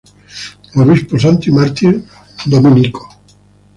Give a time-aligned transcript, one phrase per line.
[0.77, 2.03] Obispo santo y mártir
[2.47, 3.07] dominico.